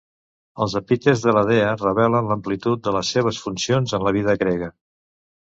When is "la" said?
1.37-1.43, 4.09-4.15